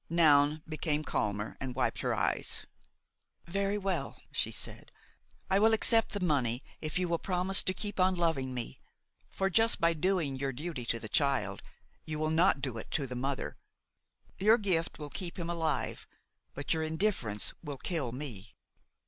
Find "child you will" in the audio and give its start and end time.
11.07-12.31